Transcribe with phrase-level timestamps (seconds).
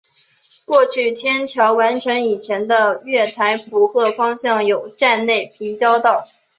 [0.65, 6.27] 过去天桥完成以前的月台浦贺方向有站内平交道。